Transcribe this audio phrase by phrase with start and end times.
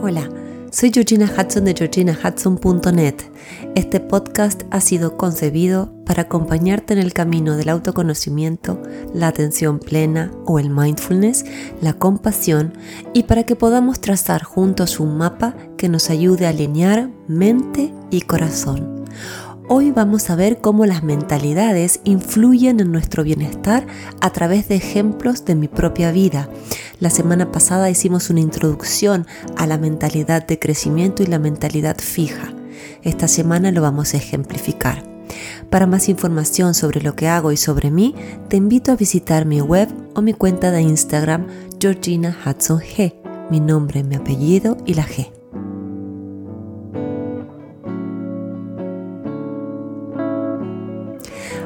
[0.00, 0.30] Hola,
[0.70, 3.16] soy Georgina Hudson de georginahudson.net.
[3.74, 8.80] Este podcast ha sido concebido para acompañarte en el camino del autoconocimiento,
[9.12, 11.44] la atención plena o el mindfulness,
[11.80, 12.74] la compasión
[13.12, 18.20] y para que podamos trazar juntos un mapa que nos ayude a alinear mente y
[18.20, 19.04] corazón.
[19.70, 23.86] Hoy vamos a ver cómo las mentalidades influyen en nuestro bienestar
[24.20, 26.48] a través de ejemplos de mi propia vida.
[27.00, 29.24] La semana pasada hicimos una introducción
[29.56, 32.52] a la mentalidad de crecimiento y la mentalidad fija.
[33.04, 35.04] Esta semana lo vamos a ejemplificar.
[35.70, 38.16] Para más información sobre lo que hago y sobre mí,
[38.48, 41.46] te invito a visitar mi web o mi cuenta de Instagram
[41.78, 43.14] Georgina Hudson G,
[43.48, 45.30] mi nombre, mi apellido y la G.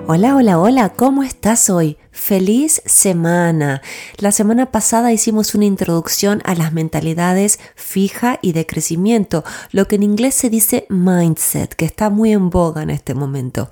[0.06, 1.96] Hola, hola, hola, ¿cómo estás hoy?
[2.12, 3.80] Feliz semana.
[4.18, 9.96] La semana pasada hicimos una introducción a las mentalidades fija y de crecimiento, lo que
[9.96, 13.70] en inglés se dice mindset, que está muy en boga en este momento.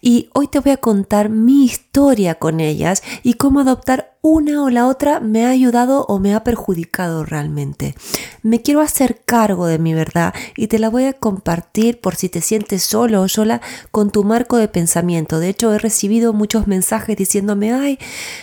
[0.00, 4.70] Y hoy te voy a contar mi historia con ellas y cómo adoptar una o
[4.70, 7.94] la otra me ha ayudado o me ha perjudicado realmente.
[8.42, 12.28] Me quiero hacer cargo de mi verdad y te la voy a compartir por si
[12.28, 13.60] te sientes solo o sola
[13.92, 15.38] con tu marco de pensamiento.
[15.38, 17.98] De hecho, he recibido muchos mensajes diciéndome, ay,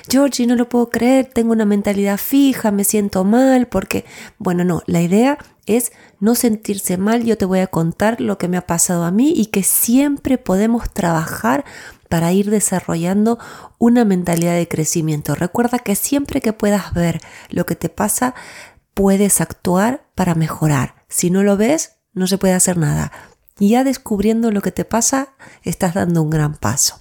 [0.09, 4.05] Georgie, no lo puedo creer, tengo una mentalidad fija, me siento mal, porque,
[4.37, 8.47] bueno, no, la idea es no sentirse mal, yo te voy a contar lo que
[8.47, 11.65] me ha pasado a mí y que siempre podemos trabajar
[12.09, 13.39] para ir desarrollando
[13.79, 15.35] una mentalidad de crecimiento.
[15.35, 18.35] Recuerda que siempre que puedas ver lo que te pasa,
[18.93, 21.05] puedes actuar para mejorar.
[21.09, 23.11] Si no lo ves, no se puede hacer nada.
[23.59, 25.29] Y ya descubriendo lo que te pasa,
[25.63, 26.99] estás dando un gran paso.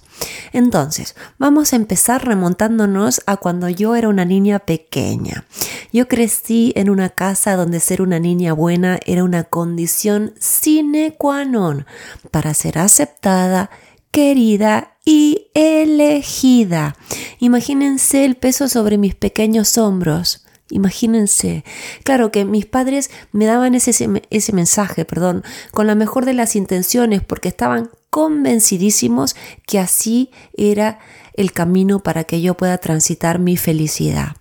[0.51, 5.45] Entonces, vamos a empezar remontándonos a cuando yo era una niña pequeña.
[5.91, 11.45] Yo crecí en una casa donde ser una niña buena era una condición sine qua
[11.45, 11.85] non
[12.31, 13.69] para ser aceptada,
[14.11, 16.95] querida y elegida.
[17.39, 20.42] Imagínense el peso sobre mis pequeños hombros.
[20.73, 21.63] Imagínense.
[22.03, 24.07] Claro que mis padres me daban ese,
[24.53, 29.35] mensaje, perdón, con la mejor de las intenciones, porque estaban convencidísimos
[29.67, 30.97] que así era
[31.35, 34.35] el camino para que yo pueda transitar mi felicidad.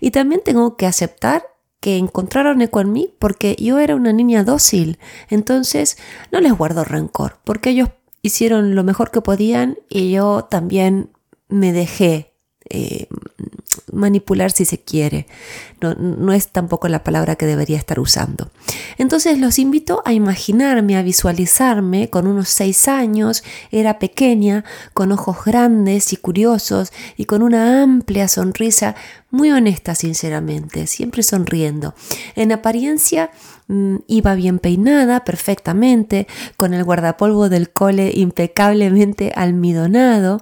[0.00, 1.46] Y también tengo que aceptar
[1.78, 4.98] que encontraron eco en mí porque yo era una niña dócil.
[5.30, 5.98] Entonces
[6.32, 7.90] no les guardo rencor porque ellos
[8.22, 11.10] hicieron lo mejor que podían y yo también
[11.48, 12.35] me dejé
[12.68, 13.06] eh,
[13.92, 15.26] manipular si se quiere.
[15.80, 18.50] No, no, es tampoco la palabra que debería estar usando.
[18.98, 25.44] Entonces los invito a imaginarme, a visualizarme con unos seis años, era pequeña, con ojos
[25.44, 28.94] grandes y curiosos y con una amplia sonrisa,
[29.30, 31.94] muy honesta sinceramente, siempre sonriendo.
[32.36, 33.30] En apariencia
[34.06, 40.40] iba bien peinada perfectamente, con el guardapolvo del cole impecablemente almidonado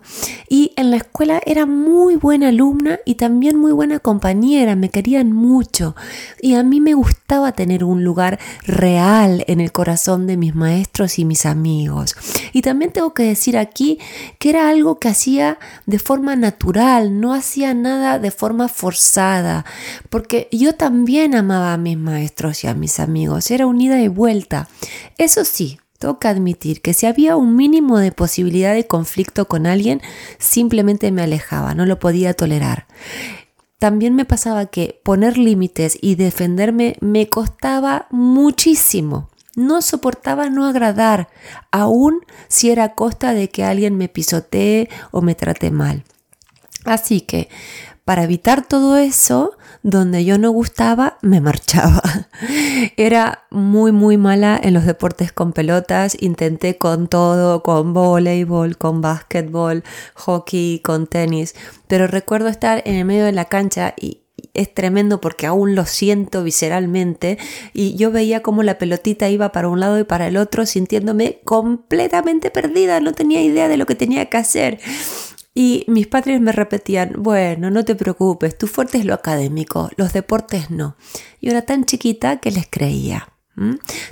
[0.49, 5.33] y en la escuela era muy buena alumna y también muy buena compañera, me querían
[5.33, 5.97] mucho
[6.43, 11.19] y a mí me gustaba tener un lugar real en el corazón de mis maestros
[11.19, 12.17] y mis amigos.
[12.53, 13.99] Y también tengo que decir aquí
[14.39, 19.65] que era algo que hacía de forma natural, no hacía nada de forma forzada,
[20.11, 24.09] porque yo también amaba a mis maestros y a mis amigos amigos, era unida y
[24.09, 24.69] vuelta.
[25.19, 25.79] Eso sí,
[26.19, 30.03] que admitir que si había un mínimo de posibilidad de conflicto con alguien,
[30.39, 32.87] simplemente me alejaba, no lo podía tolerar.
[33.79, 39.31] También me pasaba que poner límites y defenderme me costaba muchísimo.
[39.57, 41.29] No soportaba no agradar,
[41.71, 46.03] aun si era a costa de que alguien me pisotee o me trate mal.
[46.85, 47.49] Así que,
[48.05, 52.03] para evitar todo eso, donde yo no gustaba, me marchaba.
[52.97, 56.17] Era muy, muy mala en los deportes con pelotas.
[56.21, 59.85] Intenté con todo, con voleibol, con básquetbol,
[60.15, 61.55] hockey, con tenis.
[61.87, 64.21] Pero recuerdo estar en el medio de la cancha y,
[64.53, 67.39] es tremendo porque aún lo siento visceralmente
[67.73, 71.41] y yo veía como la pelotita iba para un lado y para el otro sintiéndome
[71.45, 74.81] completamente perdida, no tenía idea de lo que tenía que hacer.
[75.55, 80.13] Y mis padres me repetían, bueno, no te preocupes, tu fuerte es lo académico, los
[80.13, 80.97] deportes no.
[81.41, 83.29] Yo era tan chiquita que les creía.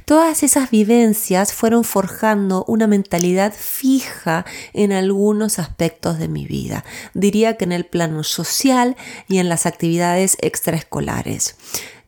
[0.04, 6.84] Todas esas vivencias fueron forjando una mentalidad fija en algunos aspectos de mi vida.
[7.12, 8.96] Diría que en el plano social
[9.26, 11.56] y en las actividades extraescolares.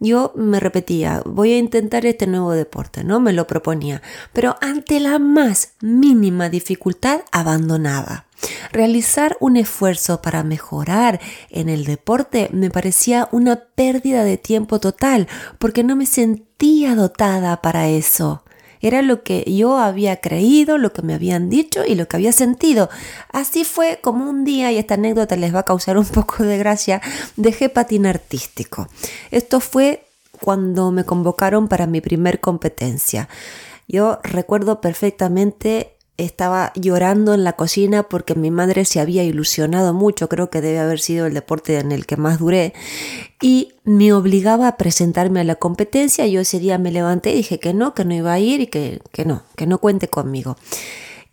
[0.05, 3.21] Yo me repetía, voy a intentar este nuevo deporte, ¿no?
[3.21, 4.03] Me lo proponía,
[4.33, 8.27] pero ante la más mínima dificultad abandonaba.
[8.73, 11.21] Realizar un esfuerzo para mejorar
[11.51, 15.29] en el deporte me parecía una pérdida de tiempo total
[15.59, 18.44] porque no me sentía dotada para eso.
[18.85, 22.33] Era lo que yo había creído, lo que me habían dicho y lo que había
[22.33, 22.91] sentido.
[23.33, 26.59] Así fue como un día, y esta anécdota les va a causar un poco de
[26.59, 27.01] gracia,
[27.37, 28.89] dejé patín artístico.
[29.31, 30.05] Esto fue
[30.39, 33.31] cuando me convocaron para mi primer competencia.
[33.89, 40.29] Yo recuerdo perfectamente estaba llorando en la cocina porque mi madre se había ilusionado mucho,
[40.29, 42.73] creo que debe haber sido el deporte en el que más duré,
[43.41, 46.27] y me obligaba a presentarme a la competencia.
[46.27, 48.67] Yo ese día me levanté y dije que no, que no iba a ir y
[48.69, 50.57] que, que no, que no cuente conmigo.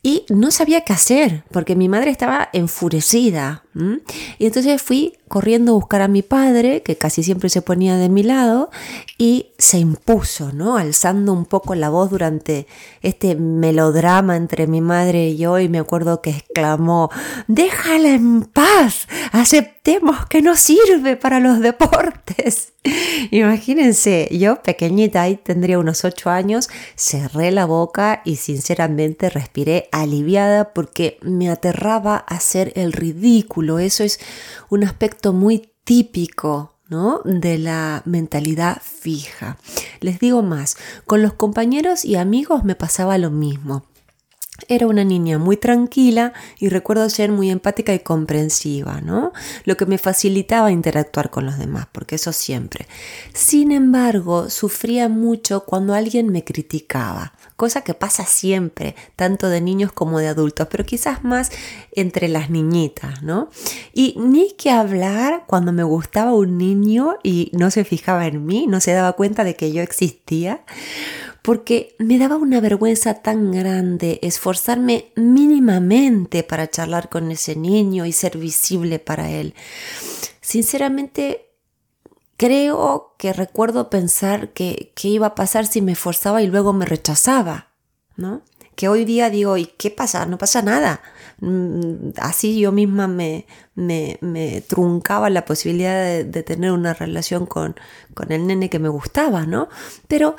[0.03, 3.63] Y no sabía qué hacer porque mi madre estaba enfurecida.
[3.73, 8.09] Y entonces fui corriendo a buscar a mi padre, que casi siempre se ponía de
[8.09, 8.69] mi lado,
[9.17, 10.75] y se impuso, ¿no?
[10.75, 12.67] Alzando un poco la voz durante
[13.01, 17.09] este melodrama entre mi madre y yo, y me acuerdo que exclamó,
[17.47, 22.73] déjala en paz, aceptemos que no sirve para los deportes.
[23.31, 30.73] Imagínense, yo pequeñita, ahí tendría unos ocho años, cerré la boca y sinceramente respiré aliviada
[30.73, 33.60] porque me aterraba hacer el ridículo.
[33.79, 34.19] Eso es
[34.69, 37.21] un aspecto muy típico ¿no?
[37.23, 39.57] de la mentalidad fija.
[39.99, 40.75] Les digo más,
[41.05, 43.85] con los compañeros y amigos me pasaba lo mismo.
[44.67, 49.33] Era una niña muy tranquila y recuerdo ser muy empática y comprensiva, ¿no?
[49.65, 52.87] Lo que me facilitaba interactuar con los demás, porque eso siempre.
[53.33, 59.91] Sin embargo, sufría mucho cuando alguien me criticaba, cosa que pasa siempre, tanto de niños
[59.91, 61.51] como de adultos, pero quizás más
[61.93, 63.49] entre las niñitas, ¿no?
[63.93, 68.67] Y ni que hablar cuando me gustaba un niño y no se fijaba en mí,
[68.67, 70.63] no se daba cuenta de que yo existía
[71.41, 78.11] porque me daba una vergüenza tan grande esforzarme mínimamente para charlar con ese niño y
[78.11, 79.55] ser visible para él.
[80.41, 81.49] Sinceramente,
[82.37, 87.69] creo que recuerdo pensar que, iba a pasar si me esforzaba y luego me rechazaba,
[88.17, 88.43] ¿no?
[88.75, 90.25] Que hoy día digo, ¿y qué pasa?
[90.25, 91.01] No pasa nada.
[91.39, 93.45] Mm, así yo misma me,
[93.75, 97.75] me, truncaba la posibilidad de, de, tener una relación con,
[98.13, 99.69] con el nene que me gustaba, ¿no?
[100.07, 100.35] Pero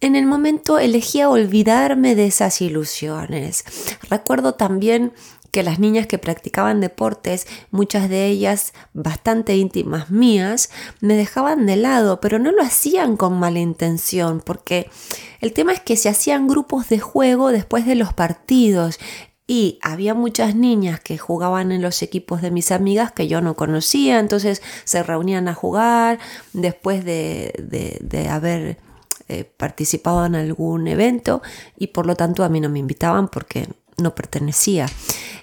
[0.00, 3.64] en el momento elegía olvidarme de esas ilusiones.
[4.08, 5.12] Recuerdo también
[5.50, 11.76] que las niñas que practicaban deportes, muchas de ellas bastante íntimas mías, me dejaban de
[11.76, 14.90] lado, pero no lo hacían con mala intención, porque
[15.40, 19.00] el tema es que se hacían grupos de juego después de los partidos
[19.46, 23.56] y había muchas niñas que jugaban en los equipos de mis amigas que yo no
[23.56, 26.18] conocía, entonces se reunían a jugar
[26.52, 28.76] después de, de, de haber
[29.28, 31.42] eh, en algún evento
[31.76, 34.86] y por lo tanto a mí no me invitaban porque no pertenecía.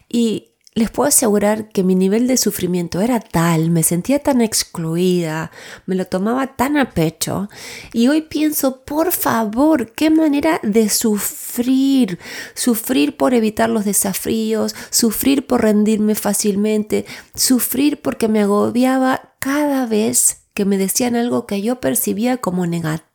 [0.09, 5.49] Y les puedo asegurar que mi nivel de sufrimiento era tal, me sentía tan excluida,
[5.85, 7.47] me lo tomaba tan a pecho
[7.93, 12.19] y hoy pienso, por favor, qué manera de sufrir,
[12.55, 20.41] sufrir por evitar los desafíos, sufrir por rendirme fácilmente, sufrir porque me agobiaba cada vez
[20.53, 23.14] que me decían algo que yo percibía como negativo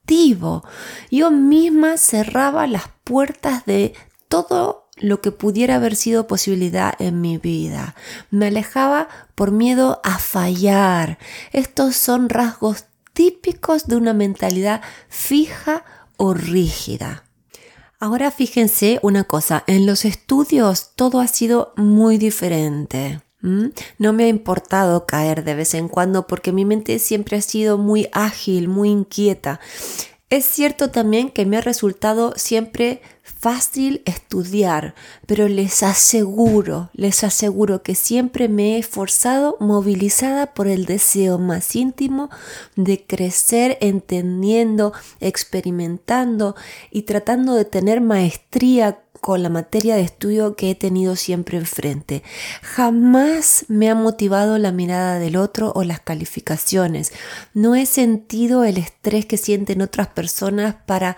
[1.10, 3.94] yo misma cerraba las puertas de
[4.28, 7.94] todo lo que pudiera haber sido posibilidad en mi vida.
[8.30, 11.18] Me alejaba por miedo a fallar.
[11.52, 15.84] Estos son rasgos típicos de una mentalidad fija
[16.16, 17.24] o rígida.
[17.98, 23.20] Ahora fíjense una cosa, en los estudios todo ha sido muy diferente.
[23.42, 27.78] No me ha importado caer de vez en cuando porque mi mente siempre ha sido
[27.78, 29.60] muy ágil, muy inquieta.
[30.30, 34.94] Es cierto también que me ha resultado siempre fácil estudiar,
[35.26, 41.74] pero les aseguro, les aseguro que siempre me he esforzado movilizada por el deseo más
[41.74, 42.30] íntimo
[42.76, 46.54] de crecer entendiendo, experimentando
[46.92, 52.22] y tratando de tener maestría con la materia de estudio que he tenido siempre enfrente.
[52.62, 57.12] Jamás me ha motivado la mirada del otro o las calificaciones.
[57.54, 61.16] No he sentido el estrés que sienten otras personas para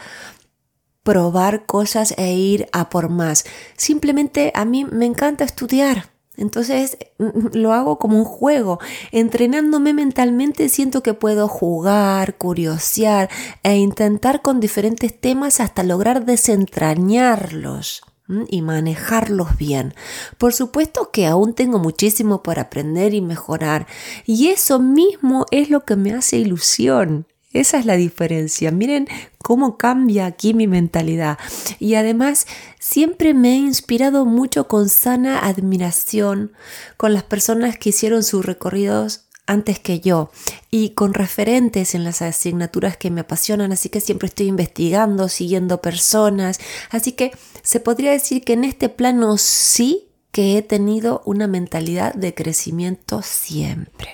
[1.02, 3.44] probar cosas e ir a por más.
[3.76, 6.11] Simplemente a mí me encanta estudiar.
[6.36, 6.98] Entonces
[7.52, 8.78] lo hago como un juego.
[9.10, 13.30] Entrenándome mentalmente siento que puedo jugar, curiosear
[13.62, 18.02] e intentar con diferentes temas hasta lograr desentrañarlos
[18.48, 19.94] y manejarlos bien.
[20.38, 23.86] Por supuesto que aún tengo muchísimo por aprender y mejorar
[24.24, 27.26] y eso mismo es lo que me hace ilusión.
[27.52, 28.70] Esa es la diferencia.
[28.70, 31.38] Miren cómo cambia aquí mi mentalidad.
[31.78, 32.46] Y además
[32.78, 36.52] siempre me he inspirado mucho con sana admiración
[36.96, 40.30] con las personas que hicieron sus recorridos antes que yo
[40.70, 45.82] y con referentes en las asignaturas que me apasionan, así que siempre estoy investigando, siguiendo
[45.82, 47.32] personas, así que
[47.62, 53.20] se podría decir que en este plano sí que he tenido una mentalidad de crecimiento
[53.22, 54.10] siempre.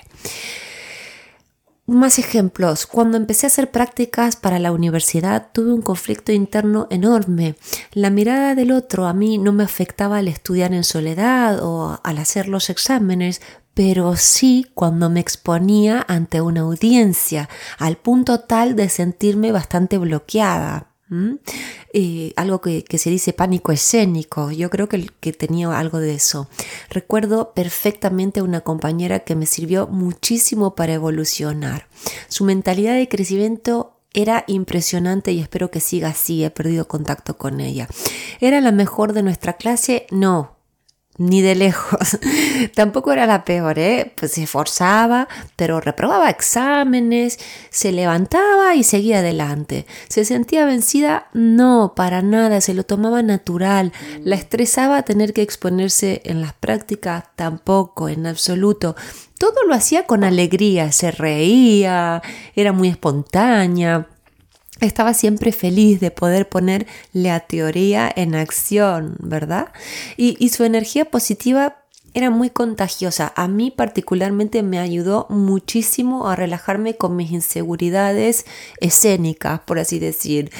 [1.89, 2.85] Más ejemplos.
[2.85, 7.55] Cuando empecé a hacer prácticas para la universidad tuve un conflicto interno enorme.
[7.93, 12.19] La mirada del otro a mí no me afectaba al estudiar en soledad o al
[12.19, 13.41] hacer los exámenes,
[13.73, 20.88] pero sí cuando me exponía ante una audiencia, al punto tal de sentirme bastante bloqueada.
[21.93, 26.47] Eh, algo que, se dice pánico escénico, yo creo que, que tenía algo de eso.
[26.89, 31.87] Recuerdo perfectamente una compañera que me sirvió muchísimo para evolucionar.
[32.27, 37.59] Su mentalidad de crecimiento era impresionante y espero que siga así, he perdido contacto con
[37.59, 37.87] ella.
[38.39, 40.07] ¿Era la mejor de nuestra clase?
[40.11, 40.58] No,
[41.19, 42.17] ni de lejos.
[42.75, 44.11] Tampoco era la peor, ¿eh?
[44.15, 47.37] Pues se esforzaba, pero reprobaba exámenes,
[47.69, 49.85] se levantaba y seguía adelante.
[50.07, 51.27] ¿Se sentía vencida?
[51.33, 53.93] No, para nada, se lo tomaba natural.
[54.23, 57.25] La estresaba tener que exponerse en las prácticas?
[57.35, 58.95] Tampoco, en absoluto.
[59.37, 62.21] Todo lo hacía con alegría, se reía,
[62.55, 64.07] era muy espontánea
[64.81, 69.69] estaba siempre feliz de poder poner la teoría en acción, ¿verdad?
[70.17, 71.77] Y, su energía positiva
[72.13, 73.31] era muy contagiosa.
[73.35, 78.45] A mí particularmente me ayudó muchísimo a relajarme con mis inseguridades
[78.79, 80.51] escénicas, por así decir.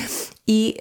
[0.52, 0.78] Y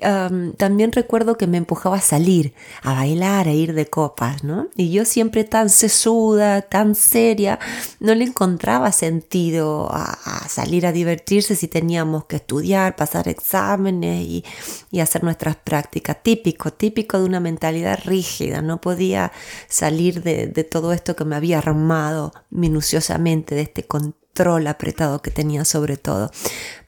[0.56, 4.68] también recuerdo que me empujaba a salir, a bailar, a ir de copas, ¿no?
[4.76, 7.58] Y yo siempre tan sesuda, tan seria,
[8.00, 14.44] no le encontraba sentido a, salir a divertirse si teníamos que estudiar, pasar exámenes
[14.90, 16.16] y, hacer nuestras prácticas.
[16.22, 18.62] Típico, típico de una mentalidad rígida.
[18.62, 19.32] No podía
[19.68, 24.27] salir de, de todo esto que me había armado minuciosamente, de este contexto
[24.66, 26.30] apretado que tenía sobre todo.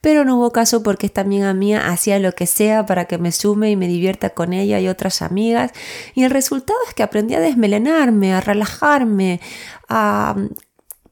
[0.01, 3.31] Pero no hubo caso porque esta amiga mía hacía lo que sea para que me
[3.31, 5.71] sume y me divierta con ella y otras amigas.
[6.15, 9.39] Y el resultado es que aprendí a desmelenarme, a relajarme,
[9.89, 10.35] a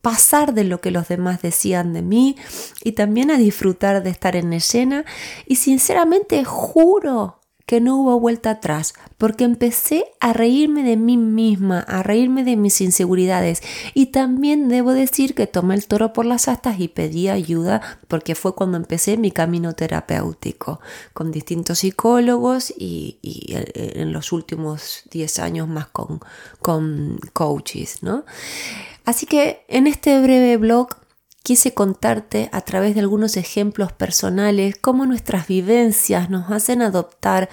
[0.01, 2.37] pasar de lo que los demás decían de mí
[2.83, 5.05] y también a disfrutar de estar en escena.
[5.45, 7.38] Y sinceramente juro
[7.69, 12.55] que no hubo vuelta atrás, porque empecé a reírme de mí misma, a reírme de
[12.55, 13.61] mis inseguridades
[13.93, 18.33] y también debo decir que tomé el toro por las astas y pedí ayuda porque
[18.33, 20.79] fue cuando empecé mi camino terapéutico
[21.13, 26.21] con distintos psicólogos y, eh, en los últimos 10 años más con,
[26.63, 28.25] con coaches, ¿no?
[29.05, 30.95] Así que en este breve blog
[31.43, 37.49] quise contarte a través de algunos ejemplos personales cómo nuestras vivencias nos hacen adoptar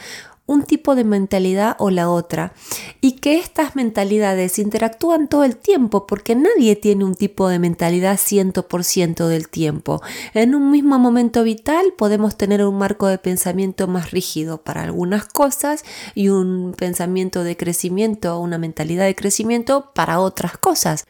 [0.46, 2.52] un tipo de mentalidad o la otra
[3.00, 8.16] y que estas mentalidades interactúan todo el tiempo porque nadie tiene un tipo de mentalidad
[8.16, 10.00] 100% del tiempo.
[10.34, 15.26] En un mismo momento vital podemos tener un marco de pensamiento más rígido para algunas
[15.26, 21.06] cosas y un pensamiento de crecimiento o una mentalidad de crecimiento para otras cosas.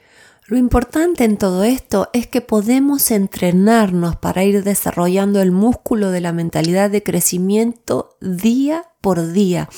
[0.49, 6.21] Lo importante en todo esto es que podemos entrenarnos para ir desarrollando el músculo de
[6.21, 9.69] la mentalidad de crecimiento día por día.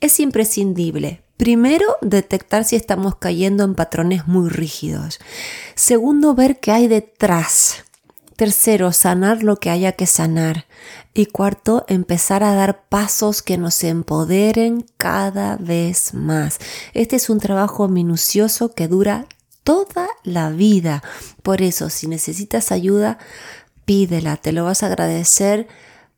[0.00, 1.22] Es imprescindible.
[1.36, 5.20] Primero, detectar si estamos cayendo en patrones muy rígidos.
[5.76, 7.84] Segundo, ver qué hay detrás.
[8.34, 10.66] Tercero, sanar lo que haya que sanar.
[11.14, 16.58] Y cuarto, empezar a dar pasos que nos empoderen cada vez más.
[16.92, 19.28] Este es un trabajo minucioso que dura
[19.68, 21.02] toda la vida.
[21.42, 23.18] Por eso, si necesitas ayuda,
[23.84, 25.68] pídela, te lo vas a agradecer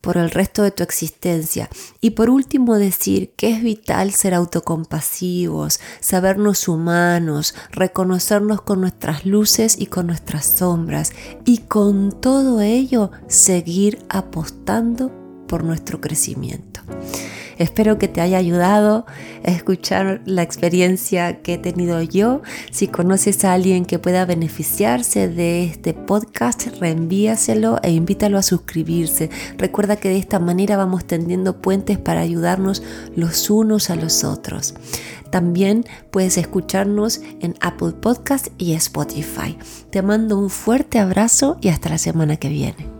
[0.00, 1.68] por el resto de tu existencia.
[2.00, 9.74] Y por último decir que es vital ser autocompasivos, sabernos humanos, reconocernos con nuestras luces
[9.76, 11.12] y con nuestras sombras
[11.44, 15.10] y con todo ello seguir apostando
[15.48, 16.82] por nuestro crecimiento.
[17.60, 19.04] Espero que te haya ayudado
[19.44, 22.40] a escuchar la experiencia que he tenido yo.
[22.70, 29.28] Si conoces a alguien que pueda beneficiarse de este podcast, reenvíaselo e invítalo a suscribirse.
[29.58, 32.82] Recuerda que de esta manera vamos tendiendo puentes para ayudarnos
[33.14, 34.72] los unos a los otros.
[35.30, 39.58] También puedes escucharnos en Apple Podcast y Spotify.
[39.90, 42.99] Te mando un fuerte abrazo y hasta la semana que viene.